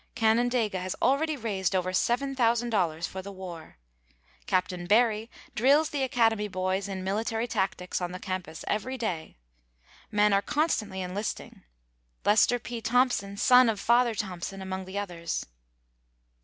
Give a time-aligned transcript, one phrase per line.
[0.15, 3.77] Canandaigua has already raised over $7,000 for the war.
[4.47, 4.73] Capt.
[4.87, 9.37] Barry drills the Academy boys in military tactics on the campus every day.
[10.09, 11.61] Men are constantly enlisting.
[12.25, 12.81] Lester P.
[12.81, 15.45] Thompson, son of "Father Thompson," among the others.